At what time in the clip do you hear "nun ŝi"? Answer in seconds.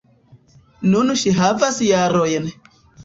0.93-1.33